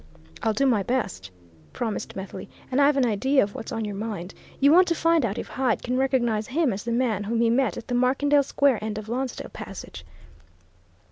[0.41, 1.29] "I'll do my best,"
[1.73, 2.49] promised Methley.
[2.71, 4.33] "And I've an idea of what's on your mind.
[4.59, 7.51] You want to find out if Hyde can recognize him as the man whom he
[7.51, 10.03] met at the Markendale Square end of Lonsdale Passage?"